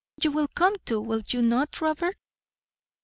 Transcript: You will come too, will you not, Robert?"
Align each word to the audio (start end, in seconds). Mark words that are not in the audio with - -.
You 0.23 0.31
will 0.31 0.47
come 0.55 0.73
too, 0.83 0.99
will 0.99 1.21
you 1.27 1.43
not, 1.43 1.79
Robert?" 1.79 2.17